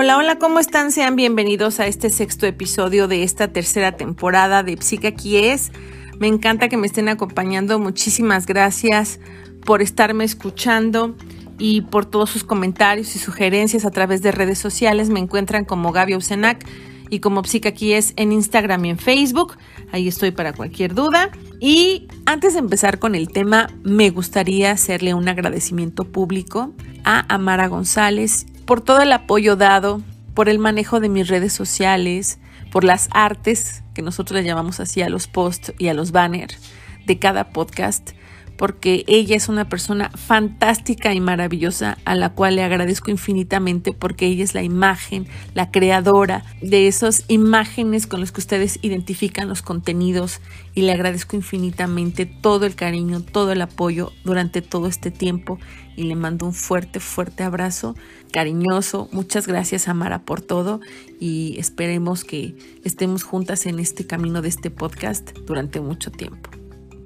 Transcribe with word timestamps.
Hola, 0.00 0.16
hola, 0.16 0.38
¿cómo 0.38 0.60
están? 0.60 0.92
Sean 0.92 1.16
bienvenidos 1.16 1.80
a 1.80 1.88
este 1.88 2.10
sexto 2.10 2.46
episodio 2.46 3.08
de 3.08 3.24
esta 3.24 3.48
tercera 3.48 3.96
temporada 3.96 4.62
de 4.62 4.76
Psica 4.76 5.08
es. 5.08 5.72
Me 6.20 6.28
encanta 6.28 6.68
que 6.68 6.76
me 6.76 6.86
estén 6.86 7.08
acompañando. 7.08 7.80
Muchísimas 7.80 8.46
gracias 8.46 9.18
por 9.66 9.82
estarme 9.82 10.22
escuchando 10.22 11.16
y 11.58 11.80
por 11.80 12.06
todos 12.06 12.30
sus 12.30 12.44
comentarios 12.44 13.16
y 13.16 13.18
sugerencias 13.18 13.84
a 13.84 13.90
través 13.90 14.22
de 14.22 14.30
redes 14.30 14.60
sociales. 14.60 15.10
Me 15.10 15.18
encuentran 15.18 15.64
como 15.64 15.90
Gaby 15.90 16.14
Usenac 16.14 16.64
y 17.10 17.18
como 17.18 17.42
Psica 17.42 17.72
es 17.76 18.12
en 18.14 18.30
Instagram 18.30 18.84
y 18.84 18.90
en 18.90 18.98
Facebook. 18.98 19.56
Ahí 19.90 20.06
estoy 20.06 20.30
para 20.30 20.52
cualquier 20.52 20.94
duda. 20.94 21.32
Y 21.58 22.06
antes 22.24 22.52
de 22.52 22.60
empezar 22.60 23.00
con 23.00 23.16
el 23.16 23.30
tema, 23.30 23.66
me 23.82 24.10
gustaría 24.10 24.70
hacerle 24.70 25.14
un 25.14 25.26
agradecimiento 25.26 26.04
público 26.04 26.72
a 27.02 27.34
Amara 27.34 27.66
González 27.66 28.46
por 28.68 28.82
todo 28.82 29.00
el 29.00 29.10
apoyo 29.14 29.56
dado, 29.56 30.02
por 30.34 30.50
el 30.50 30.58
manejo 30.58 31.00
de 31.00 31.08
mis 31.08 31.28
redes 31.28 31.54
sociales, 31.54 32.38
por 32.70 32.84
las 32.84 33.08
artes 33.12 33.82
que 33.94 34.02
nosotros 34.02 34.38
le 34.38 34.46
llamamos 34.46 34.78
así 34.78 35.00
a 35.00 35.08
los 35.08 35.26
posts 35.26 35.72
y 35.78 35.88
a 35.88 35.94
los 35.94 36.12
banners 36.12 36.58
de 37.06 37.18
cada 37.18 37.48
podcast 37.48 38.10
porque 38.58 39.04
ella 39.06 39.36
es 39.36 39.48
una 39.48 39.68
persona 39.68 40.10
fantástica 40.10 41.14
y 41.14 41.20
maravillosa 41.20 41.96
a 42.04 42.16
la 42.16 42.30
cual 42.30 42.56
le 42.56 42.64
agradezco 42.64 43.10
infinitamente 43.10 43.92
porque 43.92 44.26
ella 44.26 44.42
es 44.42 44.52
la 44.52 44.64
imagen, 44.64 45.26
la 45.54 45.70
creadora 45.70 46.44
de 46.60 46.88
esas 46.88 47.24
imágenes 47.28 48.06
con 48.08 48.20
las 48.20 48.32
que 48.32 48.40
ustedes 48.40 48.80
identifican 48.82 49.48
los 49.48 49.62
contenidos 49.62 50.40
y 50.74 50.82
le 50.82 50.92
agradezco 50.92 51.36
infinitamente 51.36 52.26
todo 52.26 52.66
el 52.66 52.74
cariño, 52.74 53.22
todo 53.22 53.52
el 53.52 53.62
apoyo 53.62 54.12
durante 54.24 54.60
todo 54.60 54.88
este 54.88 55.12
tiempo 55.12 55.58
y 55.96 56.02
le 56.02 56.16
mando 56.16 56.46
un 56.46 56.52
fuerte, 56.52 56.98
fuerte 56.98 57.44
abrazo 57.44 57.94
cariñoso. 58.32 59.08
Muchas 59.12 59.46
gracias 59.46 59.86
Amara 59.86 60.24
por 60.24 60.40
todo 60.40 60.80
y 61.20 61.56
esperemos 61.58 62.24
que 62.24 62.56
estemos 62.84 63.22
juntas 63.22 63.66
en 63.66 63.78
este 63.78 64.04
camino 64.04 64.42
de 64.42 64.48
este 64.48 64.70
podcast 64.70 65.30
durante 65.46 65.80
mucho 65.80 66.10
tiempo 66.10 66.57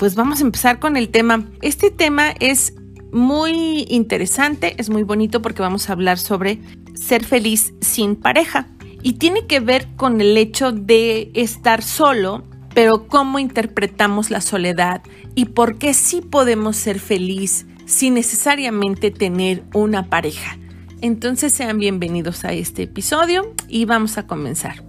pues 0.03 0.17
vamos 0.17 0.41
a 0.41 0.43
empezar 0.43 0.81
con 0.81 0.97
el 0.97 1.11
tema. 1.11 1.45
Este 1.61 1.93
tema 1.93 2.35
es 2.41 2.75
muy 3.13 3.87
interesante, 3.89 4.75
es 4.79 4.91
muy 4.91 5.05
bonito 5.05 5.41
porque 5.43 5.63
vamos 5.63 5.89
a 5.89 5.93
hablar 5.93 6.19
sobre 6.19 6.59
ser 6.95 7.25
feliz 7.25 7.73
sin 7.81 8.17
pareja 8.17 8.67
y 9.01 9.13
tiene 9.13 9.47
que 9.47 9.61
ver 9.61 9.87
con 9.95 10.21
el 10.21 10.37
hecho 10.37 10.73
de 10.73 11.31
estar 11.35 11.85
solo, 11.85 12.43
pero 12.75 13.07
cómo 13.07 13.39
interpretamos 13.39 14.33
la 14.33 14.41
soledad 14.41 15.03
y 15.37 15.45
por 15.45 15.79
qué 15.79 15.95
sí 15.95 16.21
podemos 16.21 16.77
ser 16.77 16.99
feliz 16.99 17.67
sin 17.87 18.15
necesariamente 18.15 19.13
tener 19.13 19.63
una 19.73 20.11
pareja. 20.11 20.59
Entonces 21.01 21.53
sean 21.53 21.79
bienvenidos 21.79 22.45
a 22.45 22.53
este 22.53 22.83
episodio 22.83 23.55
y 23.69 23.85
vamos 23.85 24.19
a 24.19 24.27
comenzar. 24.27 24.83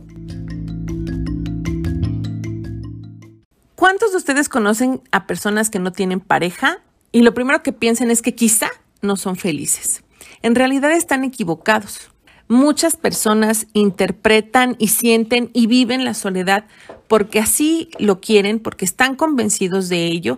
¿Cuántos 4.03 4.25
de 4.25 4.33
ustedes 4.33 4.49
conocen 4.49 5.01
a 5.11 5.27
personas 5.27 5.69
que 5.69 5.79
no 5.79 5.93
tienen 5.93 6.19
pareja 6.19 6.81
y 7.13 7.21
lo 7.21 7.33
primero 7.33 7.63
que 7.63 7.71
piensan 7.71 8.11
es 8.11 8.21
que 8.21 8.35
quizá 8.35 8.67
no 9.01 9.15
son 9.15 9.37
felices? 9.37 10.03
En 10.41 10.55
realidad 10.55 10.91
están 10.91 11.23
equivocados. 11.23 12.11
Muchas 12.49 12.97
personas 12.97 13.65
interpretan 13.71 14.75
y 14.77 14.89
sienten 14.89 15.51
y 15.53 15.67
viven 15.67 16.03
la 16.03 16.15
soledad 16.15 16.65
porque 17.07 17.39
así 17.39 17.91
lo 17.97 18.19
quieren, 18.19 18.59
porque 18.59 18.83
están 18.83 19.15
convencidos 19.15 19.87
de 19.87 20.07
ello 20.07 20.37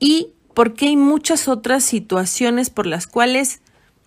y 0.00 0.32
porque 0.52 0.86
hay 0.86 0.96
muchas 0.96 1.46
otras 1.46 1.84
situaciones 1.84 2.70
por 2.70 2.88
las 2.88 3.06
cuales 3.06 3.60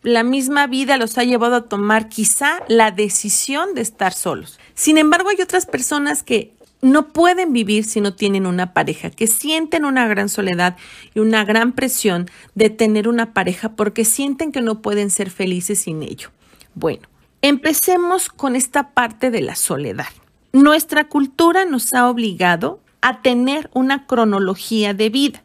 la 0.04 0.24
misma 0.24 0.68
vida 0.68 0.98
los 0.98 1.18
ha 1.18 1.24
llevado 1.24 1.56
a 1.56 1.70
tomar 1.70 2.10
quizá 2.10 2.64
la 2.68 2.92
decisión 2.92 3.76
de 3.76 3.82
estar 3.82 4.12
solos. 4.12 4.60
Sin 4.74 4.98
embargo, 4.98 5.30
hay 5.30 5.42
otras 5.42 5.66
personas 5.66 6.22
que 6.22 6.54
no 6.82 7.10
pueden 7.10 7.54
vivir 7.54 7.84
si 7.84 8.02
no 8.02 8.14
tienen 8.14 8.46
una 8.46 8.74
pareja, 8.74 9.10
que 9.10 9.28
sienten 9.28 9.86
una 9.86 10.08
gran 10.08 10.30
soledad 10.30 10.78
y 11.14 11.20
una 11.20 11.44
gran 11.44 11.74
presión 11.74 12.30
de 12.56 12.70
tener 12.70 13.08
una 13.08 13.34
pareja 13.34 13.74
porque 13.76 14.06
sienten 14.06 14.52
que 14.52 14.62
no 14.62 14.82
pueden 14.82 15.10
ser 15.10 15.30
felices 15.30 15.80
sin 15.80 16.04
ello. 16.04 16.30
Bueno, 16.76 17.08
empecemos 17.42 18.30
con 18.30 18.56
esta 18.56 18.92
parte 18.92 19.32
de 19.32 19.42
la 19.42 19.56
soledad. 19.56 20.08
Nuestra 20.54 21.08
cultura 21.10 21.66
nos 21.66 21.94
ha 21.94 22.10
obligado 22.10 22.80
a 23.02 23.22
tener 23.22 23.70
una 23.74 24.08
cronología 24.08 24.94
de 24.94 25.10
vida. 25.10 25.44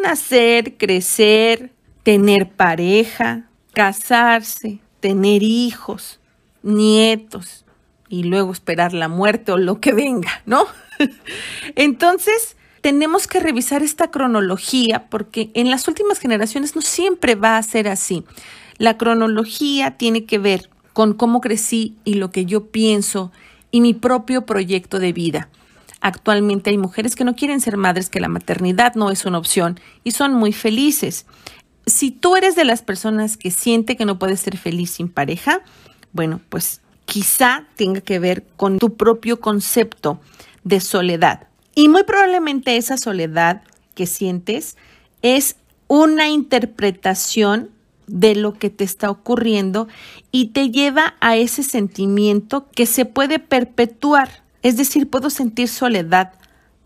Nacer, 0.00 0.76
crecer, 0.76 1.72
tener 2.02 2.50
pareja, 2.50 3.48
casarse, 3.72 4.80
tener 5.00 5.42
hijos, 5.42 6.20
nietos, 6.62 7.63
y 8.14 8.22
luego 8.22 8.52
esperar 8.52 8.92
la 8.92 9.08
muerte 9.08 9.50
o 9.50 9.58
lo 9.58 9.80
que 9.80 9.92
venga, 9.92 10.30
¿no? 10.46 10.66
Entonces, 11.74 12.56
tenemos 12.80 13.26
que 13.26 13.40
revisar 13.40 13.82
esta 13.82 14.12
cronología 14.12 15.06
porque 15.10 15.50
en 15.54 15.68
las 15.68 15.88
últimas 15.88 16.20
generaciones 16.20 16.76
no 16.76 16.82
siempre 16.82 17.34
va 17.34 17.58
a 17.58 17.62
ser 17.64 17.88
así. 17.88 18.24
La 18.78 18.96
cronología 18.96 19.96
tiene 19.96 20.26
que 20.26 20.38
ver 20.38 20.70
con 20.92 21.14
cómo 21.14 21.40
crecí 21.40 21.96
y 22.04 22.14
lo 22.14 22.30
que 22.30 22.44
yo 22.44 22.66
pienso 22.66 23.32
y 23.72 23.80
mi 23.80 23.94
propio 23.94 24.46
proyecto 24.46 25.00
de 25.00 25.12
vida. 25.12 25.48
Actualmente 26.00 26.70
hay 26.70 26.78
mujeres 26.78 27.16
que 27.16 27.24
no 27.24 27.34
quieren 27.34 27.60
ser 27.60 27.76
madres, 27.76 28.10
que 28.10 28.20
la 28.20 28.28
maternidad 28.28 28.94
no 28.94 29.10
es 29.10 29.24
una 29.24 29.38
opción 29.38 29.80
y 30.04 30.12
son 30.12 30.34
muy 30.34 30.52
felices. 30.52 31.26
Si 31.86 32.12
tú 32.12 32.36
eres 32.36 32.54
de 32.54 32.64
las 32.64 32.82
personas 32.82 33.36
que 33.36 33.50
siente 33.50 33.96
que 33.96 34.04
no 34.04 34.20
puedes 34.20 34.38
ser 34.40 34.56
feliz 34.56 34.92
sin 34.92 35.08
pareja, 35.08 35.62
bueno, 36.12 36.40
pues 36.48 36.80
quizá 37.04 37.66
tenga 37.76 38.00
que 38.00 38.18
ver 38.18 38.44
con 38.56 38.78
tu 38.78 38.96
propio 38.96 39.40
concepto 39.40 40.20
de 40.62 40.80
soledad. 40.80 41.48
Y 41.74 41.88
muy 41.88 42.04
probablemente 42.04 42.76
esa 42.76 42.96
soledad 42.96 43.62
que 43.94 44.06
sientes 44.06 44.76
es 45.22 45.56
una 45.88 46.28
interpretación 46.28 47.70
de 48.06 48.34
lo 48.34 48.54
que 48.54 48.70
te 48.70 48.84
está 48.84 49.10
ocurriendo 49.10 49.88
y 50.30 50.48
te 50.48 50.70
lleva 50.70 51.14
a 51.20 51.36
ese 51.36 51.62
sentimiento 51.62 52.68
que 52.70 52.86
se 52.86 53.04
puede 53.04 53.38
perpetuar. 53.38 54.42
Es 54.62 54.76
decir, 54.76 55.08
puedo 55.08 55.30
sentir 55.30 55.68
soledad 55.68 56.32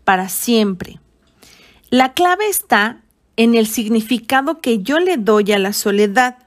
para 0.03 0.29
siempre. 0.29 0.99
La 1.89 2.13
clave 2.13 2.47
está 2.47 3.01
en 3.35 3.55
el 3.55 3.67
significado 3.67 4.59
que 4.59 4.79
yo 4.83 4.99
le 4.99 5.17
doy 5.17 5.51
a 5.51 5.59
la 5.59 5.73
soledad. 5.73 6.37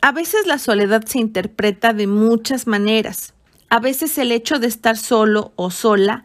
A 0.00 0.12
veces 0.12 0.46
la 0.46 0.58
soledad 0.58 1.04
se 1.06 1.18
interpreta 1.18 1.92
de 1.92 2.06
muchas 2.06 2.66
maneras. 2.66 3.34
A 3.68 3.80
veces 3.80 4.16
el 4.18 4.30
hecho 4.30 4.58
de 4.58 4.68
estar 4.68 4.96
solo 4.96 5.52
o 5.56 5.70
sola 5.70 6.24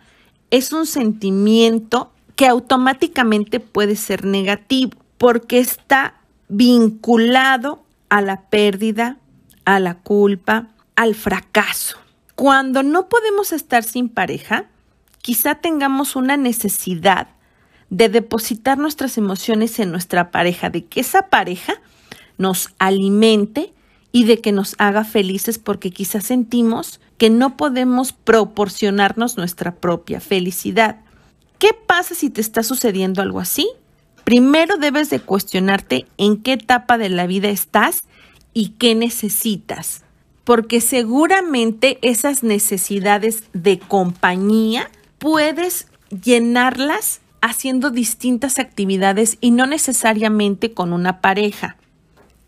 es 0.51 0.71
un 0.71 0.85
sentimiento 0.85 2.11
que 2.35 2.47
automáticamente 2.47 3.59
puede 3.59 3.95
ser 3.95 4.25
negativo 4.25 4.91
porque 5.17 5.59
está 5.59 6.15
vinculado 6.49 7.83
a 8.09 8.21
la 8.21 8.41
pérdida, 8.41 9.17
a 9.65 9.79
la 9.79 9.95
culpa, 9.95 10.67
al 10.95 11.15
fracaso. 11.15 11.97
Cuando 12.35 12.83
no 12.83 13.09
podemos 13.09 13.51
estar 13.51 13.83
sin 13.83 14.07
pareja, 14.09 14.65
quizá 15.21 15.55
tengamos 15.55 16.15
una 16.15 16.37
necesidad 16.37 17.29
de 17.89 18.09
depositar 18.09 18.77
nuestras 18.77 19.17
emociones 19.17 19.79
en 19.79 19.91
nuestra 19.91 20.31
pareja, 20.31 20.69
de 20.69 20.85
que 20.85 20.99
esa 20.99 21.29
pareja 21.29 21.81
nos 22.37 22.69
alimente 22.79 23.73
y 24.11 24.25
de 24.25 24.39
que 24.39 24.51
nos 24.51 24.75
haga 24.77 25.03
felices 25.03 25.57
porque 25.57 25.91
quizás 25.91 26.25
sentimos 26.25 26.99
que 27.17 27.29
no 27.29 27.57
podemos 27.57 28.13
proporcionarnos 28.13 29.37
nuestra 29.37 29.75
propia 29.75 30.19
felicidad. 30.19 31.01
¿Qué 31.57 31.71
pasa 31.73 32.15
si 32.15 32.29
te 32.29 32.41
está 32.41 32.63
sucediendo 32.63 33.21
algo 33.21 33.39
así? 33.39 33.69
Primero 34.23 34.77
debes 34.77 35.09
de 35.09 35.19
cuestionarte 35.19 36.05
en 36.17 36.41
qué 36.41 36.53
etapa 36.53 36.97
de 36.97 37.09
la 37.09 37.27
vida 37.27 37.49
estás 37.49 38.03
y 38.53 38.69
qué 38.77 38.95
necesitas, 38.95 40.03
porque 40.43 40.79
seguramente 40.79 41.97
esas 42.01 42.43
necesidades 42.43 43.43
de 43.53 43.79
compañía 43.79 44.89
puedes 45.17 45.87
llenarlas 46.09 47.21
haciendo 47.41 47.89
distintas 47.89 48.59
actividades 48.59 49.37
y 49.41 49.51
no 49.51 49.65
necesariamente 49.65 50.73
con 50.73 50.93
una 50.93 51.19
pareja. 51.19 51.77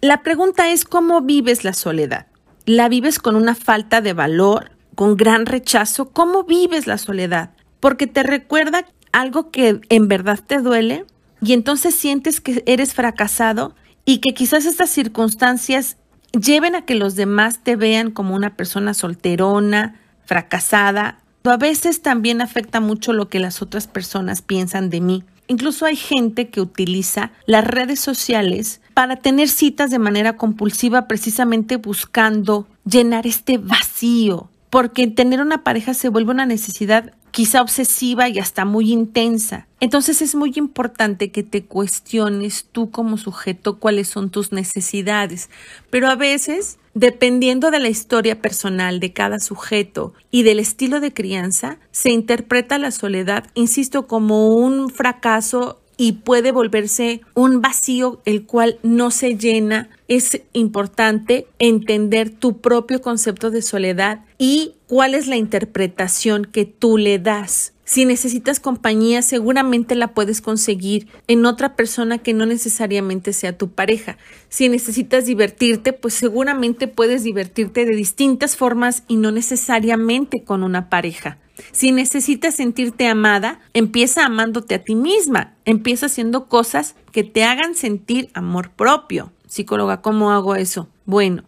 La 0.05 0.21
pregunta 0.21 0.69
es 0.69 0.85
cómo 0.85 1.21
vives 1.21 1.63
la 1.63 1.73
soledad. 1.73 2.27
¿La 2.67 2.89
vives 2.89 3.17
con 3.17 3.35
una 3.35 3.55
falta 3.55 4.01
de 4.01 4.13
valor, 4.13 4.69
con 4.93 5.17
gran 5.17 5.47
rechazo? 5.47 6.11
¿Cómo 6.11 6.43
vives 6.43 6.85
la 6.85 6.99
soledad? 6.99 7.53
Porque 7.79 8.05
te 8.05 8.21
recuerda 8.21 8.85
algo 9.11 9.49
que 9.49 9.81
en 9.89 10.07
verdad 10.07 10.39
te 10.45 10.59
duele 10.59 11.05
y 11.41 11.53
entonces 11.53 11.95
sientes 11.95 12.39
que 12.39 12.61
eres 12.67 12.93
fracasado 12.93 13.73
y 14.05 14.19
que 14.19 14.35
quizás 14.35 14.67
estas 14.67 14.91
circunstancias 14.91 15.97
lleven 16.39 16.75
a 16.75 16.85
que 16.85 16.93
los 16.93 17.15
demás 17.15 17.63
te 17.63 17.75
vean 17.75 18.11
como 18.11 18.35
una 18.35 18.55
persona 18.55 18.93
solterona, 18.93 19.99
fracasada. 20.23 21.23
A 21.45 21.57
veces 21.57 22.03
también 22.03 22.41
afecta 22.41 22.79
mucho 22.79 23.11
lo 23.11 23.27
que 23.27 23.39
las 23.39 23.63
otras 23.63 23.87
personas 23.87 24.43
piensan 24.43 24.91
de 24.91 25.01
mí. 25.01 25.23
Incluso 25.47 25.87
hay 25.87 25.95
gente 25.95 26.49
que 26.49 26.61
utiliza 26.61 27.31
las 27.47 27.65
redes 27.65 27.99
sociales 27.99 28.81
para 28.95 29.17
tener 29.17 29.49
citas 29.49 29.91
de 29.91 29.99
manera 29.99 30.37
compulsiva 30.37 31.05
precisamente 31.05 31.75
buscando 31.75 32.65
llenar 32.85 33.27
este 33.27 33.57
vacío, 33.57 34.49
porque 34.69 35.05
tener 35.07 35.41
una 35.41 35.63
pareja 35.63 35.93
se 35.93 36.07
vuelve 36.07 36.31
una 36.31 36.45
necesidad 36.45 37.13
quizá 37.31 37.61
obsesiva 37.61 38.29
y 38.29 38.39
hasta 38.39 38.63
muy 38.63 38.93
intensa. 38.93 39.67
Entonces 39.81 40.21
es 40.21 40.33
muy 40.33 40.53
importante 40.55 41.29
que 41.29 41.43
te 41.43 41.65
cuestiones 41.65 42.67
tú 42.71 42.89
como 42.89 43.17
sujeto 43.17 43.79
cuáles 43.79 44.07
son 44.07 44.29
tus 44.29 44.53
necesidades, 44.53 45.49
pero 45.89 46.07
a 46.07 46.15
veces, 46.15 46.77
dependiendo 46.93 47.71
de 47.71 47.79
la 47.79 47.89
historia 47.89 48.41
personal 48.41 49.01
de 49.01 49.11
cada 49.11 49.41
sujeto 49.41 50.13
y 50.31 50.43
del 50.43 50.59
estilo 50.59 51.01
de 51.01 51.13
crianza, 51.13 51.79
se 51.91 52.11
interpreta 52.11 52.79
la 52.79 52.91
soledad, 52.91 53.47
insisto, 53.55 54.07
como 54.07 54.55
un 54.55 54.89
fracaso 54.89 55.81
y 55.97 56.13
puede 56.13 56.51
volverse 56.51 57.21
un 57.33 57.61
vacío 57.61 58.21
el 58.25 58.45
cual 58.45 58.79
no 58.83 59.11
se 59.11 59.37
llena. 59.37 59.89
Es 60.07 60.41
importante 60.53 61.47
entender 61.59 62.29
tu 62.29 62.59
propio 62.61 63.01
concepto 63.01 63.51
de 63.51 63.61
soledad 63.61 64.23
y 64.37 64.73
cuál 64.87 65.15
es 65.15 65.27
la 65.27 65.35
interpretación 65.35 66.45
que 66.45 66.65
tú 66.65 66.97
le 66.97 67.19
das. 67.19 67.73
Si 67.87 68.03
necesitas 68.05 68.59
compañía, 68.59 69.21
seguramente 69.21 69.93
la 69.93 70.15
puedes 70.15 70.41
conseguir 70.41 71.07
en 71.27 71.45
otra 71.45 71.75
persona 71.75 72.17
que 72.17 72.33
no 72.33 72.47
necesariamente 72.47 73.31
sea 73.31 73.55
tu 73.55 73.69
pareja. 73.69 74.17
Si 74.49 74.69
necesitas 74.69 75.25
divertirte, 75.25 75.93
pues 75.93 76.15
seguramente 76.15 76.87
puedes 76.87 77.23
divertirte 77.23 77.85
de 77.85 77.95
distintas 77.95 78.57
formas 78.57 79.03
y 79.07 79.17
no 79.17 79.31
necesariamente 79.31 80.43
con 80.43 80.63
una 80.63 80.89
pareja. 80.89 81.37
Si 81.71 81.91
necesitas 81.91 82.55
sentirte 82.55 83.07
amada, 83.07 83.59
empieza 83.73 84.25
amándote 84.25 84.75
a 84.75 84.83
ti 84.83 84.95
misma. 84.95 85.53
Empieza 85.65 86.07
haciendo 86.07 86.47
cosas 86.47 86.95
que 87.11 87.23
te 87.23 87.43
hagan 87.43 87.75
sentir 87.75 88.29
amor 88.33 88.71
propio. 88.71 89.31
Psicóloga, 89.47 90.01
¿cómo 90.01 90.31
hago 90.31 90.55
eso? 90.55 90.89
Bueno, 91.05 91.43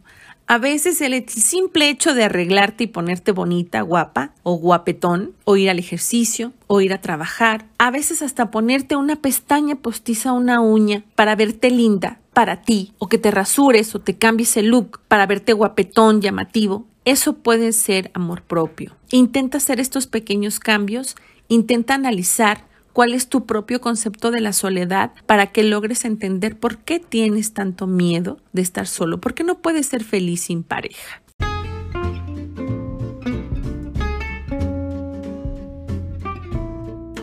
a 0.50 0.60
veces 0.60 1.02
el 1.02 1.28
simple 1.28 1.90
hecho 1.90 2.14
de 2.14 2.24
arreglarte 2.24 2.86
y 2.86 2.88
ponerte 2.88 3.34
bonita, 3.34 3.82
guapa 3.82 4.32
o 4.44 4.54
guapetón, 4.54 5.34
o 5.44 5.58
ir 5.58 5.70
al 5.70 5.78
ejercicio, 5.78 6.54
o 6.68 6.80
ir 6.80 6.94
a 6.94 7.02
trabajar, 7.02 7.66
a 7.78 7.92
veces 7.92 8.22
hasta 8.22 8.50
ponerte 8.50 8.96
una 8.96 9.18
pestaña 9.18 9.76
postiza 9.76 10.32
una 10.32 10.62
uña 10.62 11.04
para 11.16 11.36
verte 11.36 11.70
linda 11.70 12.22
para 12.32 12.62
ti, 12.62 12.94
o 12.98 13.10
que 13.10 13.18
te 13.18 13.30
rasures 13.30 13.94
o 13.94 14.00
te 14.00 14.18
cambies 14.18 14.56
el 14.56 14.68
look 14.68 15.02
para 15.10 15.26
verte 15.26 15.52
guapetón, 15.52 16.22
llamativo, 16.22 16.86
eso 17.08 17.38
puede 17.38 17.72
ser 17.72 18.12
amor 18.14 18.42
propio. 18.42 18.94
Intenta 19.12 19.60
hacer 19.60 19.80
estos 19.80 20.08
pequeños 20.08 20.60
cambios, 20.60 21.16
intenta 21.48 21.94
analizar 21.94 22.66
cuál 22.92 23.14
es 23.14 23.30
tu 23.30 23.46
propio 23.46 23.80
concepto 23.80 24.30
de 24.30 24.42
la 24.42 24.52
soledad 24.52 25.14
para 25.26 25.48
que 25.48 25.64
logres 25.64 26.04
entender 26.04 26.60
por 26.60 26.80
qué 26.80 27.00
tienes 27.00 27.54
tanto 27.54 27.88
miedo 27.88 28.40
de 28.52 28.62
estar 28.62 28.88
solo, 28.88 29.22
por 29.22 29.34
qué 29.36 29.46
no 29.46 29.60
puedes 29.60 29.88
ser 29.88 30.04
feliz 30.04 30.42
sin 30.42 30.64
pareja. 30.64 31.22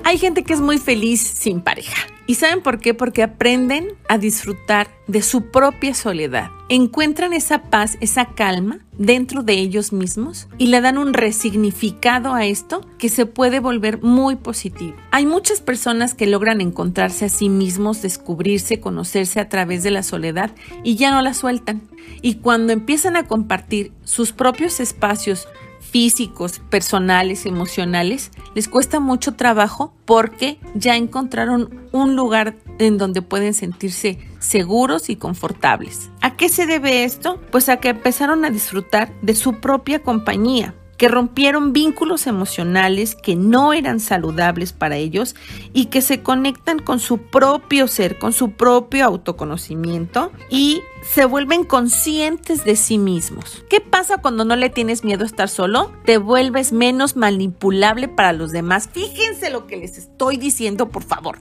Hay 0.02 0.16
gente 0.16 0.44
que 0.44 0.54
es 0.54 0.60
muy 0.62 0.78
feliz 0.78 1.20
sin 1.20 1.60
pareja. 1.60 2.13
¿Y 2.26 2.36
saben 2.36 2.62
por 2.62 2.80
qué? 2.80 2.94
Porque 2.94 3.22
aprenden 3.22 3.88
a 4.08 4.16
disfrutar 4.16 4.88
de 5.06 5.20
su 5.20 5.50
propia 5.50 5.92
soledad. 5.94 6.50
Encuentran 6.70 7.34
esa 7.34 7.64
paz, 7.64 7.98
esa 8.00 8.26
calma 8.34 8.78
dentro 8.96 9.42
de 9.42 9.54
ellos 9.54 9.92
mismos 9.92 10.48
y 10.56 10.68
le 10.68 10.80
dan 10.80 10.96
un 10.96 11.12
resignificado 11.12 12.32
a 12.32 12.46
esto 12.46 12.80
que 12.98 13.10
se 13.10 13.26
puede 13.26 13.60
volver 13.60 14.00
muy 14.02 14.36
positivo. 14.36 14.96
Hay 15.10 15.26
muchas 15.26 15.60
personas 15.60 16.14
que 16.14 16.26
logran 16.26 16.62
encontrarse 16.62 17.26
a 17.26 17.28
sí 17.28 17.50
mismos, 17.50 18.00
descubrirse, 18.00 18.80
conocerse 18.80 19.40
a 19.40 19.50
través 19.50 19.82
de 19.82 19.90
la 19.90 20.02
soledad 20.02 20.52
y 20.82 20.96
ya 20.96 21.10
no 21.10 21.20
la 21.20 21.34
sueltan. 21.34 21.82
Y 22.22 22.36
cuando 22.36 22.72
empiezan 22.72 23.16
a 23.16 23.26
compartir 23.26 23.92
sus 24.04 24.32
propios 24.32 24.80
espacios, 24.80 25.46
físicos, 25.90 26.60
personales, 26.70 27.46
emocionales, 27.46 28.31
les 28.54 28.69
cuesta 28.69 29.00
mucho 29.00 29.34
trabajo 29.34 29.92
porque 30.04 30.58
ya 30.75 30.96
encontraron 30.96 31.88
un 31.92 32.16
lugar 32.16 32.56
en 32.78 32.98
donde 32.98 33.22
pueden 33.22 33.54
sentirse 33.54 34.19
seguros 34.38 35.10
y 35.10 35.16
confortables. 35.16 36.10
¿A 36.20 36.36
qué 36.36 36.48
se 36.48 36.66
debe 36.66 37.04
esto? 37.04 37.40
Pues 37.50 37.69
a 37.69 37.78
que 37.78 37.90
empezaron 37.90 38.44
a 38.44 38.50
disfrutar 38.50 39.12
de 39.22 39.34
su 39.34 39.60
propia 39.60 40.02
compañía, 40.02 40.75
que 40.96 41.08
rompieron 41.08 41.73
vínculos 41.73 42.26
emocionales 42.26 43.14
que 43.14 43.37
no 43.37 43.73
eran 43.73 44.00
saludables 44.00 44.73
para 44.73 44.96
ellos 44.96 45.35
y 45.73 45.87
que 45.87 46.02
se 46.02 46.23
conectan 46.23 46.79
con 46.79 47.00
su 47.00 47.19
propio 47.19 47.88
ser, 47.88 48.19
con 48.19 48.32
su 48.32 48.52
propio 48.52 49.05
autoconocimiento 49.05 50.32
y 50.50 50.82
se 51.02 51.25
vuelven 51.25 51.64
conscientes 51.64 52.64
de 52.64 52.76
sí 52.76 52.99
mismos. 52.99 53.64
¿Qué 53.69 53.81
pasa 53.81 54.19
cuando 54.19 54.44
no 54.44 54.56
le 54.56 54.70
tienes 54.70 55.05
miedo 55.05 55.25
a 55.25 55.26
estar 55.26 55.49
solo? 55.49 55.93
Te 56.05 56.19
vuelves 56.19 56.73
menos 56.73 57.17
manipulable 57.17 58.08
para 58.08 58.32
los 58.32 58.52
demás. 58.52 58.88
Fíjense 58.93 59.50
lo 59.50 59.67
que 59.67 59.76
les 59.76 59.99
estoy 59.99 60.37
diciendo, 60.37 60.88
por 60.88 61.02
favor. 61.02 61.38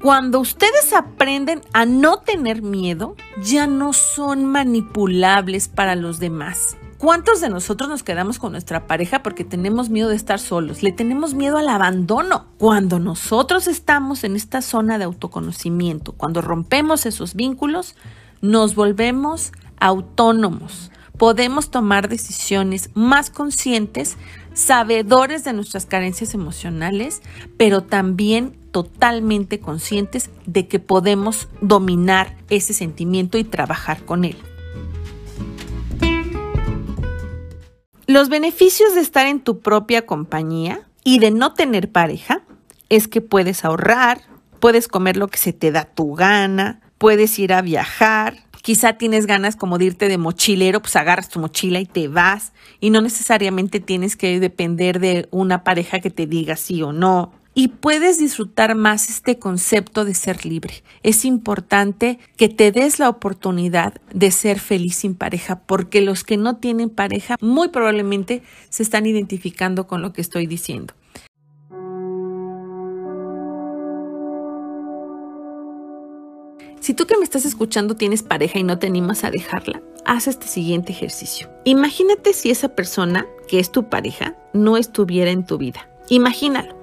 Cuando 0.00 0.40
ustedes 0.40 0.92
aprenden 0.92 1.62
a 1.72 1.86
no 1.86 2.18
tener 2.18 2.60
miedo, 2.60 3.14
ya 3.40 3.68
no 3.68 3.92
son 3.92 4.44
manipulables 4.44 5.68
para 5.68 5.94
los 5.94 6.18
demás. 6.18 6.76
¿Cuántos 7.02 7.40
de 7.40 7.48
nosotros 7.48 7.90
nos 7.90 8.04
quedamos 8.04 8.38
con 8.38 8.52
nuestra 8.52 8.86
pareja 8.86 9.24
porque 9.24 9.42
tenemos 9.42 9.90
miedo 9.90 10.08
de 10.08 10.14
estar 10.14 10.38
solos? 10.38 10.84
Le 10.84 10.92
tenemos 10.92 11.34
miedo 11.34 11.58
al 11.58 11.68
abandono. 11.68 12.46
Cuando 12.58 13.00
nosotros 13.00 13.66
estamos 13.66 14.22
en 14.22 14.36
esta 14.36 14.62
zona 14.62 14.98
de 14.98 15.04
autoconocimiento, 15.04 16.12
cuando 16.12 16.42
rompemos 16.42 17.04
esos 17.04 17.34
vínculos, 17.34 17.96
nos 18.40 18.76
volvemos 18.76 19.50
autónomos. 19.80 20.92
Podemos 21.18 21.72
tomar 21.72 22.08
decisiones 22.08 22.90
más 22.94 23.30
conscientes, 23.30 24.16
sabedores 24.54 25.42
de 25.42 25.54
nuestras 25.54 25.86
carencias 25.86 26.34
emocionales, 26.34 27.20
pero 27.56 27.82
también 27.82 28.56
totalmente 28.70 29.58
conscientes 29.58 30.30
de 30.46 30.68
que 30.68 30.78
podemos 30.78 31.48
dominar 31.60 32.36
ese 32.48 32.72
sentimiento 32.72 33.38
y 33.38 33.42
trabajar 33.44 34.04
con 34.04 34.24
él. 34.24 34.36
Los 38.06 38.28
beneficios 38.28 38.94
de 38.94 39.00
estar 39.00 39.26
en 39.26 39.40
tu 39.40 39.60
propia 39.60 40.06
compañía 40.06 40.80
y 41.04 41.20
de 41.20 41.30
no 41.30 41.54
tener 41.54 41.90
pareja 41.90 42.42
es 42.88 43.06
que 43.06 43.20
puedes 43.20 43.64
ahorrar, 43.64 44.22
puedes 44.58 44.88
comer 44.88 45.16
lo 45.16 45.28
que 45.28 45.38
se 45.38 45.52
te 45.52 45.70
da 45.70 45.84
tu 45.84 46.14
gana, 46.14 46.80
puedes 46.98 47.38
ir 47.38 47.52
a 47.52 47.62
viajar, 47.62 48.44
quizá 48.62 48.94
tienes 48.94 49.26
ganas 49.26 49.54
como 49.54 49.78
de 49.78 49.86
irte 49.86 50.08
de 50.08 50.18
mochilero, 50.18 50.82
pues 50.82 50.96
agarras 50.96 51.28
tu 51.28 51.38
mochila 51.38 51.78
y 51.78 51.86
te 51.86 52.08
vas 52.08 52.52
y 52.80 52.90
no 52.90 53.00
necesariamente 53.00 53.78
tienes 53.78 54.16
que 54.16 54.40
depender 54.40 54.98
de 54.98 55.28
una 55.30 55.62
pareja 55.62 56.00
que 56.00 56.10
te 56.10 56.26
diga 56.26 56.56
sí 56.56 56.82
o 56.82 56.92
no 56.92 57.32
y 57.54 57.68
puedes 57.68 58.18
disfrutar 58.18 58.74
más 58.74 59.08
este 59.08 59.38
concepto 59.38 60.04
de 60.04 60.14
ser 60.14 60.46
libre. 60.46 60.82
Es 61.02 61.24
importante 61.24 62.18
que 62.36 62.48
te 62.48 62.72
des 62.72 62.98
la 62.98 63.08
oportunidad 63.08 63.94
de 64.12 64.30
ser 64.30 64.58
feliz 64.58 64.96
sin 64.96 65.14
pareja, 65.14 65.60
porque 65.60 66.00
los 66.00 66.24
que 66.24 66.36
no 66.36 66.56
tienen 66.56 66.90
pareja 66.90 67.36
muy 67.40 67.68
probablemente 67.68 68.42
se 68.70 68.82
están 68.82 69.06
identificando 69.06 69.86
con 69.86 70.02
lo 70.02 70.12
que 70.12 70.22
estoy 70.22 70.46
diciendo. 70.46 70.94
Si 76.80 76.94
tú 76.94 77.06
que 77.06 77.16
me 77.16 77.22
estás 77.22 77.44
escuchando 77.44 77.94
tienes 77.94 78.24
pareja 78.24 78.58
y 78.58 78.64
no 78.64 78.76
te 78.80 78.88
animas 78.88 79.22
a 79.22 79.30
dejarla, 79.30 79.80
haz 80.04 80.26
este 80.26 80.48
siguiente 80.48 80.90
ejercicio. 80.90 81.48
Imagínate 81.64 82.32
si 82.32 82.50
esa 82.50 82.74
persona, 82.74 83.24
que 83.46 83.60
es 83.60 83.70
tu 83.70 83.88
pareja, 83.88 84.34
no 84.52 84.76
estuviera 84.76 85.30
en 85.30 85.46
tu 85.46 85.58
vida. 85.58 85.88
Imagínalo. 86.08 86.81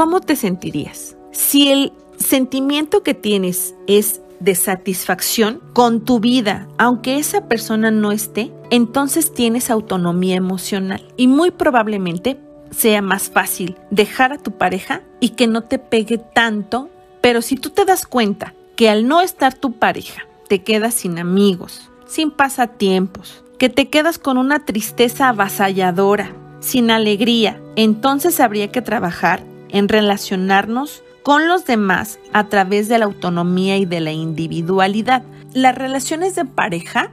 ¿Cómo 0.00 0.22
te 0.22 0.34
sentirías? 0.34 1.14
Si 1.30 1.70
el 1.70 1.92
sentimiento 2.16 3.02
que 3.02 3.12
tienes 3.12 3.74
es 3.86 4.22
de 4.40 4.54
satisfacción 4.54 5.60
con 5.74 6.06
tu 6.06 6.20
vida, 6.20 6.66
aunque 6.78 7.18
esa 7.18 7.48
persona 7.48 7.90
no 7.90 8.10
esté, 8.10 8.50
entonces 8.70 9.34
tienes 9.34 9.68
autonomía 9.68 10.36
emocional 10.36 11.06
y 11.18 11.26
muy 11.26 11.50
probablemente 11.50 12.38
sea 12.70 13.02
más 13.02 13.28
fácil 13.28 13.76
dejar 13.90 14.32
a 14.32 14.38
tu 14.38 14.52
pareja 14.52 15.02
y 15.20 15.30
que 15.30 15.46
no 15.46 15.64
te 15.64 15.78
pegue 15.78 16.16
tanto, 16.16 16.88
pero 17.20 17.42
si 17.42 17.56
tú 17.56 17.68
te 17.68 17.84
das 17.84 18.06
cuenta 18.06 18.54
que 18.76 18.88
al 18.88 19.06
no 19.06 19.20
estar 19.20 19.52
tu 19.52 19.72
pareja, 19.72 20.22
te 20.48 20.62
quedas 20.62 20.94
sin 20.94 21.18
amigos, 21.18 21.90
sin 22.06 22.30
pasatiempos, 22.30 23.44
que 23.58 23.68
te 23.68 23.90
quedas 23.90 24.18
con 24.18 24.38
una 24.38 24.64
tristeza 24.64 25.28
avasalladora, 25.28 26.34
sin 26.60 26.90
alegría, 26.90 27.60
entonces 27.76 28.40
habría 28.40 28.72
que 28.72 28.80
trabajar 28.80 29.49
en 29.72 29.88
relacionarnos 29.88 31.02
con 31.22 31.48
los 31.48 31.66
demás 31.66 32.18
a 32.32 32.48
través 32.48 32.88
de 32.88 32.98
la 32.98 33.04
autonomía 33.04 33.76
y 33.76 33.84
de 33.84 34.00
la 34.00 34.12
individualidad. 34.12 35.22
Las 35.52 35.74
relaciones 35.74 36.34
de 36.34 36.44
pareja 36.44 37.12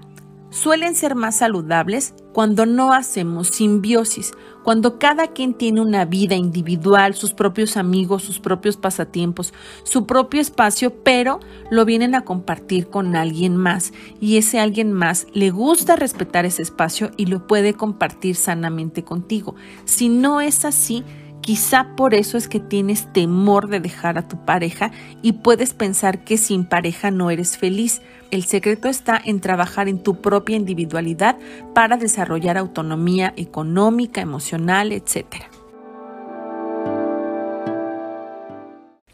suelen 0.50 0.96
ser 0.96 1.16
más 1.16 1.38
saludables 1.38 2.14
cuando 2.34 2.66
no 2.66 2.94
hacemos 2.94 3.48
simbiosis, 3.48 4.32
cuando 4.64 5.00
cada 5.00 5.28
quien 5.28 5.54
tiene 5.54 5.82
una 5.82 6.06
vida 6.06 6.36
individual, 6.36 7.16
sus 7.16 7.34
propios 7.34 7.78
amigos, 7.78 8.24
sus 8.24 8.40
propios 8.40 8.78
pasatiempos, 8.78 9.54
su 9.84 10.06
propio 10.06 10.40
espacio, 10.40 10.94
pero 11.04 11.40
lo 11.72 11.84
vienen 11.86 12.16
a 12.16 12.24
compartir 12.26 12.90
con 12.90 13.16
alguien 13.16 13.58
más 13.58 13.92
y 14.20 14.38
ese 14.38 14.60
alguien 14.60 14.94
más 14.94 15.28
le 15.34 15.50
gusta 15.50 15.96
respetar 15.96 16.46
ese 16.46 16.62
espacio 16.62 17.12
y 17.18 17.26
lo 17.26 17.46
puede 17.48 17.74
compartir 17.74 18.36
sanamente 18.36 19.04
contigo. 19.04 19.56
Si 19.86 20.10
no 20.10 20.42
es 20.42 20.64
así, 20.64 21.04
Quizá 21.48 21.96
por 21.96 22.14
eso 22.14 22.38
es 22.38 22.50
que 22.50 22.60
tienes 22.60 23.14
temor 23.14 23.70
de 23.70 23.80
dejar 23.80 24.18
a 24.18 24.28
tu 24.28 24.36
pareja 24.44 24.92
y 25.22 25.32
puedes 25.32 25.74
pensar 25.74 26.26
que 26.26 26.38
sin 26.38 26.66
pareja 26.66 27.10
no 27.10 27.32
eres 27.32 27.58
feliz. 27.58 28.02
El 28.32 28.44
secreto 28.44 28.90
está 28.90 29.22
en 29.24 29.40
trabajar 29.40 29.88
en 29.88 30.04
tu 30.04 30.20
propia 30.20 30.58
individualidad 30.58 31.38
para 31.74 31.96
desarrollar 31.96 32.58
autonomía 32.58 33.34
económica, 33.38 34.20
emocional, 34.20 34.92
etc. 34.92 35.46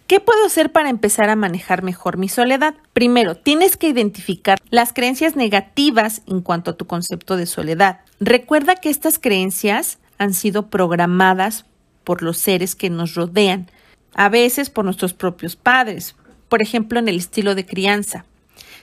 ¿Qué 0.07 0.19
puedo 0.19 0.43
hacer 0.47 0.71
para 0.71 0.89
empezar 0.89 1.29
a 1.29 1.35
manejar 1.35 1.83
mejor 1.83 2.17
mi 2.17 2.29
soledad? 2.29 2.73
Primero, 2.93 3.35
tienes 3.35 3.77
que 3.77 3.89
identificar 3.89 4.57
las 4.71 4.91
creencias 4.91 5.35
negativas 5.35 6.23
en 6.25 6.41
cuanto 6.41 6.71
a 6.71 6.77
tu 6.77 6.87
concepto 6.87 7.37
de 7.37 7.45
soledad. 7.45 7.99
Recuerda 8.19 8.73
que 8.75 8.89
estas 8.89 9.19
creencias 9.19 9.99
han 10.17 10.33
sido 10.33 10.71
programadas 10.71 11.65
por 12.03 12.21
los 12.21 12.37
seres 12.37 12.75
que 12.75 12.89
nos 12.89 13.15
rodean, 13.15 13.69
a 14.13 14.29
veces 14.29 14.69
por 14.69 14.85
nuestros 14.85 15.13
propios 15.13 15.55
padres, 15.55 16.15
por 16.49 16.61
ejemplo 16.61 16.99
en 16.99 17.07
el 17.07 17.17
estilo 17.17 17.55
de 17.55 17.65
crianza. 17.65 18.25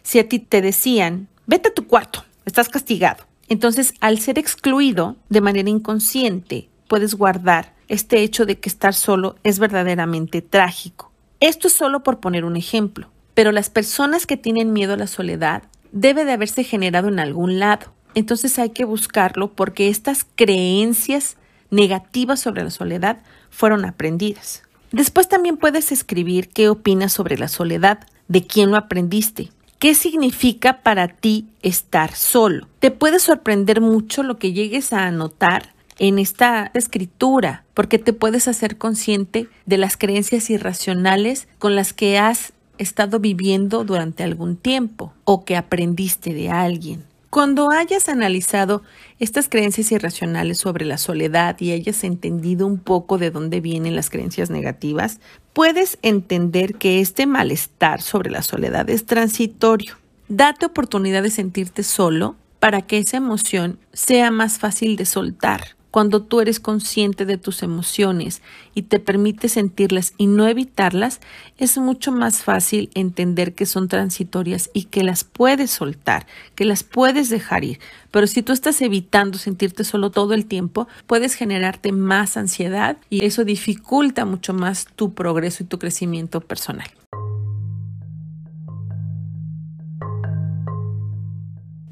Si 0.02 0.18
a 0.18 0.28
ti 0.28 0.38
te 0.38 0.62
decían, 0.62 1.28
vete 1.46 1.68
a 1.68 1.74
tu 1.74 1.86
cuarto, 1.86 2.24
estás 2.44 2.68
castigado. 2.68 3.24
Entonces, 3.48 3.94
al 4.00 4.20
ser 4.20 4.38
excluido 4.38 5.16
de 5.28 5.40
manera 5.40 5.68
inconsciente, 5.68 6.68
puedes 6.88 7.14
guardar 7.14 7.74
este 7.88 8.22
hecho 8.22 8.46
de 8.46 8.58
que 8.58 8.68
estar 8.68 8.94
solo 8.94 9.36
es 9.42 9.58
verdaderamente 9.58 10.42
trágico. 10.42 11.10
Esto 11.40 11.66
es 11.66 11.74
solo 11.74 12.02
por 12.02 12.20
poner 12.20 12.44
un 12.44 12.56
ejemplo, 12.56 13.08
pero 13.34 13.50
las 13.50 13.70
personas 13.70 14.26
que 14.26 14.36
tienen 14.36 14.72
miedo 14.72 14.94
a 14.94 14.96
la 14.96 15.06
soledad 15.06 15.64
debe 15.90 16.24
de 16.24 16.32
haberse 16.32 16.62
generado 16.62 17.08
en 17.08 17.18
algún 17.18 17.58
lado. 17.58 17.92
Entonces 18.14 18.58
hay 18.58 18.70
que 18.70 18.84
buscarlo 18.84 19.52
porque 19.52 19.88
estas 19.88 20.26
creencias 20.36 21.36
negativas 21.70 22.40
sobre 22.40 22.64
la 22.64 22.70
soledad 22.70 23.18
fueron 23.50 23.84
aprendidas. 23.84 24.62
Después 24.92 25.28
también 25.28 25.56
puedes 25.56 25.92
escribir 25.92 26.48
qué 26.48 26.68
opinas 26.68 27.12
sobre 27.12 27.38
la 27.38 27.48
soledad, 27.48 28.06
de 28.28 28.46
quién 28.46 28.70
lo 28.70 28.76
aprendiste, 28.76 29.50
qué 29.78 29.94
significa 29.94 30.82
para 30.82 31.08
ti 31.08 31.46
estar 31.62 32.14
solo. 32.14 32.68
Te 32.80 32.90
puede 32.90 33.18
sorprender 33.18 33.80
mucho 33.80 34.22
lo 34.22 34.38
que 34.38 34.52
llegues 34.52 34.92
a 34.92 35.06
anotar 35.06 35.74
en 35.98 36.18
esta 36.18 36.70
escritura, 36.74 37.64
porque 37.74 37.98
te 37.98 38.12
puedes 38.12 38.48
hacer 38.48 38.78
consciente 38.78 39.48
de 39.66 39.78
las 39.78 39.96
creencias 39.96 40.48
irracionales 40.50 41.46
con 41.58 41.76
las 41.76 41.92
que 41.92 42.18
has 42.18 42.52
estado 42.78 43.20
viviendo 43.20 43.84
durante 43.84 44.24
algún 44.24 44.56
tiempo 44.56 45.12
o 45.24 45.44
que 45.44 45.56
aprendiste 45.56 46.32
de 46.32 46.50
alguien. 46.50 47.04
Cuando 47.30 47.70
hayas 47.70 48.08
analizado 48.08 48.82
estas 49.20 49.48
creencias 49.48 49.92
irracionales 49.92 50.58
sobre 50.58 50.84
la 50.84 50.98
soledad 50.98 51.56
y 51.60 51.70
hayas 51.70 52.02
entendido 52.02 52.66
un 52.66 52.78
poco 52.78 53.18
de 53.18 53.30
dónde 53.30 53.60
vienen 53.60 53.94
las 53.94 54.10
creencias 54.10 54.50
negativas, 54.50 55.20
puedes 55.52 55.96
entender 56.02 56.74
que 56.74 57.00
este 57.00 57.26
malestar 57.26 58.02
sobre 58.02 58.32
la 58.32 58.42
soledad 58.42 58.90
es 58.90 59.06
transitorio. 59.06 59.94
Date 60.28 60.66
oportunidad 60.66 61.22
de 61.22 61.30
sentirte 61.30 61.84
solo 61.84 62.34
para 62.58 62.82
que 62.82 62.98
esa 62.98 63.18
emoción 63.18 63.78
sea 63.92 64.32
más 64.32 64.58
fácil 64.58 64.96
de 64.96 65.06
soltar. 65.06 65.76
Cuando 65.90 66.22
tú 66.22 66.40
eres 66.40 66.60
consciente 66.60 67.26
de 67.26 67.36
tus 67.36 67.62
emociones 67.62 68.42
y 68.74 68.82
te 68.82 69.00
permite 69.00 69.48
sentirlas 69.48 70.14
y 70.18 70.28
no 70.28 70.46
evitarlas, 70.46 71.20
es 71.58 71.78
mucho 71.78 72.12
más 72.12 72.42
fácil 72.42 72.90
entender 72.94 73.54
que 73.54 73.66
son 73.66 73.88
transitorias 73.88 74.70
y 74.72 74.84
que 74.84 75.02
las 75.02 75.24
puedes 75.24 75.72
soltar, 75.72 76.26
que 76.54 76.64
las 76.64 76.84
puedes 76.84 77.28
dejar 77.28 77.64
ir. 77.64 77.80
Pero 78.12 78.28
si 78.28 78.42
tú 78.42 78.52
estás 78.52 78.80
evitando 78.82 79.36
sentirte 79.36 79.82
solo 79.82 80.10
todo 80.10 80.34
el 80.34 80.46
tiempo, 80.46 80.86
puedes 81.06 81.34
generarte 81.34 81.90
más 81.90 82.36
ansiedad 82.36 82.96
y 83.08 83.24
eso 83.24 83.44
dificulta 83.44 84.24
mucho 84.24 84.54
más 84.54 84.86
tu 84.94 85.12
progreso 85.14 85.64
y 85.64 85.66
tu 85.66 85.78
crecimiento 85.78 86.40
personal. 86.40 86.88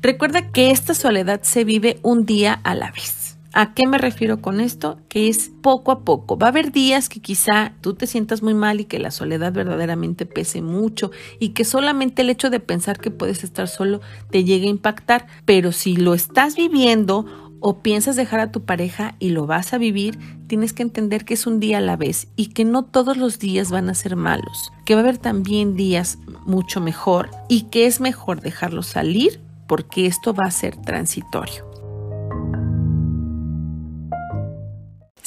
Recuerda 0.00 0.52
que 0.52 0.70
esta 0.70 0.94
soledad 0.94 1.42
se 1.42 1.64
vive 1.64 1.98
un 2.02 2.24
día 2.24 2.60
a 2.62 2.76
la 2.76 2.92
vez. 2.92 3.37
¿A 3.54 3.72
qué 3.72 3.86
me 3.86 3.96
refiero 3.96 4.42
con 4.42 4.60
esto? 4.60 4.98
Que 5.08 5.28
es 5.28 5.50
poco 5.62 5.90
a 5.90 6.04
poco. 6.04 6.36
Va 6.36 6.48
a 6.48 6.50
haber 6.50 6.70
días 6.70 7.08
que 7.08 7.20
quizá 7.20 7.72
tú 7.80 7.94
te 7.94 8.06
sientas 8.06 8.42
muy 8.42 8.52
mal 8.52 8.80
y 8.80 8.84
que 8.84 8.98
la 8.98 9.10
soledad 9.10 9.52
verdaderamente 9.52 10.26
pese 10.26 10.60
mucho 10.60 11.10
y 11.38 11.50
que 11.50 11.64
solamente 11.64 12.22
el 12.22 12.30
hecho 12.30 12.50
de 12.50 12.60
pensar 12.60 12.98
que 12.98 13.10
puedes 13.10 13.44
estar 13.44 13.66
solo 13.66 14.00
te 14.30 14.44
llegue 14.44 14.66
a 14.66 14.70
impactar. 14.70 15.26
Pero 15.46 15.72
si 15.72 15.96
lo 15.96 16.12
estás 16.12 16.56
viviendo 16.56 17.24
o 17.60 17.82
piensas 17.82 18.16
dejar 18.16 18.40
a 18.40 18.52
tu 18.52 18.64
pareja 18.64 19.16
y 19.18 19.30
lo 19.30 19.46
vas 19.46 19.72
a 19.72 19.78
vivir, 19.78 20.18
tienes 20.46 20.72
que 20.74 20.82
entender 20.82 21.24
que 21.24 21.34
es 21.34 21.46
un 21.46 21.58
día 21.58 21.78
a 21.78 21.82
la 21.82 21.96
vez 21.96 22.28
y 22.36 22.48
que 22.48 22.64
no 22.64 22.84
todos 22.84 23.16
los 23.16 23.38
días 23.38 23.70
van 23.70 23.88
a 23.88 23.94
ser 23.94 24.14
malos, 24.14 24.72
que 24.84 24.94
va 24.94 25.00
a 25.00 25.04
haber 25.04 25.18
también 25.18 25.74
días 25.74 26.18
mucho 26.44 26.80
mejor 26.80 27.30
y 27.48 27.62
que 27.62 27.86
es 27.86 28.00
mejor 28.00 28.42
dejarlo 28.42 28.82
salir 28.82 29.40
porque 29.66 30.06
esto 30.06 30.34
va 30.34 30.44
a 30.44 30.50
ser 30.50 30.76
transitorio. 30.76 31.67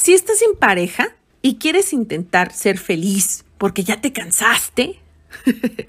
Si 0.02 0.14
estás 0.14 0.40
sin 0.40 0.56
pareja 0.56 1.14
y 1.42 1.58
quieres 1.58 1.92
intentar 1.92 2.52
ser 2.52 2.76
feliz 2.76 3.44
porque 3.56 3.84
ya 3.84 4.00
te 4.00 4.12
cansaste, 4.12 4.98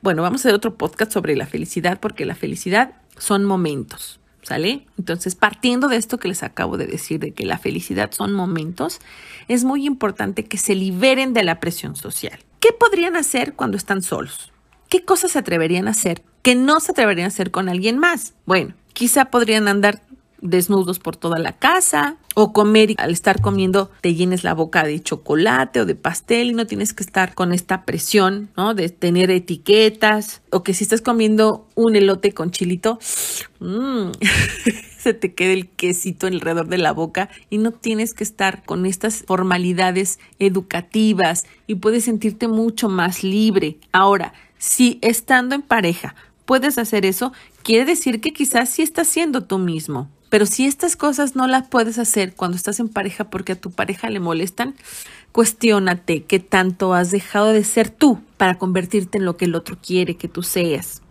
bueno, 0.00 0.22
vamos 0.22 0.40
a 0.40 0.48
hacer 0.48 0.54
otro 0.54 0.76
podcast 0.76 1.12
sobre 1.12 1.36
la 1.36 1.44
felicidad 1.44 2.00
porque 2.00 2.24
la 2.24 2.34
felicidad 2.34 2.94
son 3.18 3.44
momentos, 3.44 4.18
¿sale? 4.40 4.86
Entonces, 4.96 5.34
partiendo 5.34 5.88
de 5.88 5.96
esto 5.96 6.16
que 6.16 6.28
les 6.28 6.42
acabo 6.42 6.78
de 6.78 6.86
decir, 6.86 7.20
de 7.20 7.32
que 7.32 7.44
la 7.44 7.58
felicidad 7.58 8.12
son 8.12 8.32
momentos, 8.32 8.98
es 9.46 9.62
muy 9.62 9.84
importante 9.84 10.46
que 10.46 10.56
se 10.56 10.74
liberen 10.74 11.34
de 11.34 11.42
la 11.42 11.60
presión 11.60 11.96
social. 11.96 12.38
¿Qué 12.60 12.72
podrían 12.72 13.16
hacer 13.16 13.52
cuando 13.52 13.76
están 13.76 14.00
solos? 14.00 14.54
¿Qué 14.88 15.04
cosas 15.04 15.32
se 15.32 15.38
atreverían 15.38 15.86
a 15.86 15.90
hacer 15.90 16.22
que 16.40 16.54
no 16.54 16.80
se 16.80 16.92
atreverían 16.92 17.26
a 17.26 17.28
hacer 17.28 17.50
con 17.50 17.68
alguien 17.68 17.98
más? 17.98 18.32
Bueno, 18.46 18.72
quizá 18.94 19.26
podrían 19.26 19.68
andar 19.68 20.00
desnudos 20.42 20.98
por 20.98 21.16
toda 21.16 21.38
la 21.38 21.52
casa 21.52 22.16
o 22.34 22.52
comer 22.52 22.90
y 22.90 22.96
al 22.98 23.12
estar 23.12 23.40
comiendo 23.40 23.90
te 24.00 24.14
llenes 24.14 24.44
la 24.44 24.54
boca 24.54 24.84
de 24.84 25.00
chocolate 25.00 25.80
o 25.80 25.86
de 25.86 25.94
pastel 25.94 26.50
y 26.50 26.54
no 26.54 26.66
tienes 26.66 26.92
que 26.92 27.04
estar 27.04 27.34
con 27.34 27.52
esta 27.54 27.84
presión, 27.84 28.50
¿no? 28.56 28.74
De 28.74 28.88
tener 28.90 29.30
etiquetas 29.30 30.42
o 30.50 30.62
que 30.62 30.74
si 30.74 30.84
estás 30.84 31.00
comiendo 31.00 31.66
un 31.74 31.96
elote 31.96 32.32
con 32.32 32.50
chilito, 32.50 32.98
mmm, 33.60 34.10
se 34.98 35.14
te 35.14 35.32
quede 35.34 35.54
el 35.54 35.68
quesito 35.68 36.26
alrededor 36.26 36.68
de 36.68 36.78
la 36.78 36.92
boca 36.92 37.28
y 37.48 37.58
no 37.58 37.70
tienes 37.70 38.12
que 38.12 38.24
estar 38.24 38.64
con 38.64 38.84
estas 38.84 39.24
formalidades 39.26 40.18
educativas 40.38 41.44
y 41.66 41.76
puedes 41.76 42.04
sentirte 42.04 42.48
mucho 42.48 42.88
más 42.88 43.22
libre. 43.22 43.78
Ahora, 43.92 44.32
si 44.58 44.98
estando 45.02 45.54
en 45.54 45.62
pareja 45.62 46.14
puedes 46.44 46.78
hacer 46.78 47.06
eso, 47.06 47.32
quiere 47.62 47.84
decir 47.84 48.20
que 48.20 48.32
quizás 48.32 48.68
sí 48.68 48.82
estás 48.82 49.08
siendo 49.08 49.44
tú 49.44 49.58
mismo. 49.58 50.10
Pero 50.32 50.46
si 50.46 50.64
estas 50.64 50.96
cosas 50.96 51.36
no 51.36 51.46
las 51.46 51.68
puedes 51.68 51.98
hacer 51.98 52.32
cuando 52.32 52.56
estás 52.56 52.80
en 52.80 52.88
pareja 52.88 53.28
porque 53.28 53.52
a 53.52 53.60
tu 53.60 53.70
pareja 53.70 54.08
le 54.08 54.18
molestan, 54.18 54.74
cuestiónate 55.30 56.22
qué 56.22 56.38
tanto 56.38 56.94
has 56.94 57.10
dejado 57.10 57.52
de 57.52 57.62
ser 57.64 57.90
tú 57.90 58.18
para 58.38 58.56
convertirte 58.56 59.18
en 59.18 59.26
lo 59.26 59.36
que 59.36 59.44
el 59.44 59.54
otro 59.54 59.76
quiere 59.86 60.16
que 60.16 60.28
tú 60.28 60.42
seas. 60.42 61.02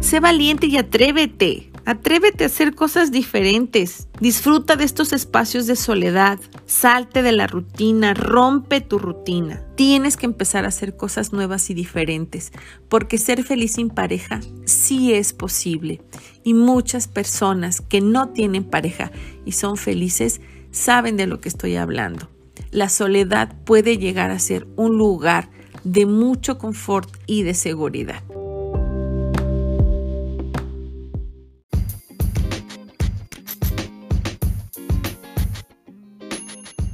Sé 0.00 0.18
valiente 0.18 0.66
y 0.66 0.76
atrévete. 0.76 1.70
Atrévete 1.86 2.42
a 2.42 2.48
hacer 2.48 2.74
cosas 2.74 3.12
diferentes. 3.12 4.08
Disfruta 4.20 4.74
de 4.74 4.82
estos 4.82 5.12
espacios 5.12 5.68
de 5.68 5.76
soledad. 5.76 6.40
Salte 6.66 7.22
de 7.22 7.30
la 7.30 7.46
rutina, 7.46 8.12
rompe 8.12 8.80
tu 8.80 8.98
rutina. 8.98 9.62
Tienes 9.76 10.16
que 10.16 10.26
empezar 10.26 10.64
a 10.64 10.68
hacer 10.68 10.96
cosas 10.96 11.32
nuevas 11.32 11.70
y 11.70 11.74
diferentes, 11.74 12.50
porque 12.88 13.18
ser 13.18 13.44
feliz 13.44 13.74
sin 13.74 13.88
pareja 13.88 14.40
sí 14.64 15.14
es 15.14 15.32
posible. 15.32 16.02
Y 16.42 16.54
muchas 16.54 17.06
personas 17.06 17.80
que 17.80 18.00
no 18.00 18.30
tienen 18.30 18.64
pareja 18.64 19.12
y 19.44 19.52
son 19.52 19.76
felices 19.76 20.40
saben 20.72 21.16
de 21.16 21.28
lo 21.28 21.40
que 21.40 21.48
estoy 21.48 21.76
hablando. 21.76 22.28
La 22.72 22.88
soledad 22.88 23.54
puede 23.64 23.96
llegar 23.96 24.32
a 24.32 24.40
ser 24.40 24.66
un 24.74 24.98
lugar 24.98 25.50
de 25.84 26.04
mucho 26.04 26.58
confort 26.58 27.08
y 27.26 27.44
de 27.44 27.54
seguridad. 27.54 28.24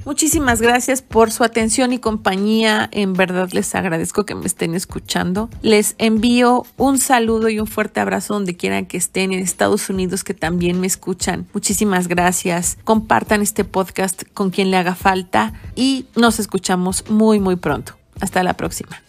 Muchísimas 0.04 0.60
gracias 0.60 1.00
por 1.00 1.30
su 1.30 1.44
atención 1.44 1.92
y 1.92 1.98
compañía. 1.98 2.88
En 2.92 3.12
verdad 3.12 3.50
les 3.52 3.74
agradezco 3.74 4.24
que 4.24 4.34
me 4.34 4.46
estén 4.46 4.74
escuchando. 4.74 5.48
Les 5.62 5.94
envío 5.98 6.64
un 6.76 6.98
saludo 6.98 7.48
y 7.48 7.60
un 7.60 7.66
fuerte 7.66 8.00
abrazo 8.00 8.34
donde 8.34 8.56
quieran 8.56 8.86
que 8.86 8.96
estén 8.96 9.32
en 9.32 9.40
Estados 9.40 9.88
Unidos 9.90 10.24
que 10.24 10.34
también 10.34 10.80
me 10.80 10.86
escuchan. 10.86 11.46
Muchísimas 11.52 12.08
gracias. 12.08 12.78
Compartan 12.84 13.42
este 13.42 13.64
podcast 13.64 14.24
con 14.34 14.50
quien 14.50 14.70
le 14.70 14.76
haga 14.76 14.94
falta 14.94 15.52
y 15.76 16.06
nos 16.16 16.40
escuchamos 16.40 17.08
muy 17.08 17.38
muy 17.38 17.56
pronto. 17.56 17.94
Hasta 18.20 18.42
la 18.42 18.54
próxima. 18.54 19.00